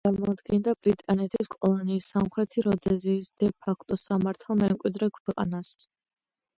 [0.03, 5.81] ის წარმოადგენდა ბრიტანეთის კოლონიის სამხრეთი როდეზიის დე ფაქტო სამართალ მემკვიდრე ქვეყანას.